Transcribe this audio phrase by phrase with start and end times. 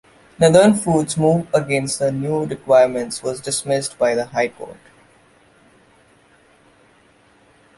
[0.39, 4.79] Northern Foods' move against the new requirements was dismissed by the High Court.